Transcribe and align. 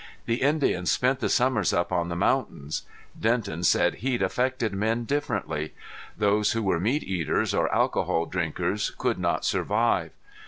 The 0.25 0.41
Indians 0.41 0.89
spent 0.89 1.19
the 1.19 1.29
summers 1.29 1.73
up 1.73 1.91
on 1.91 2.09
the 2.09 2.15
mountains. 2.15 2.87
Denton 3.19 3.61
said 3.63 3.97
heat 3.97 4.23
affected 4.23 4.73
men 4.73 5.03
differently. 5.05 5.75
Those 6.17 6.53
who 6.53 6.63
were 6.63 6.79
meat 6.79 7.03
eaters 7.03 7.53
or 7.53 7.71
alcohol 7.71 8.25
drinkers, 8.25 8.89
could 8.97 9.19
not 9.19 9.45
survive. 9.45 10.09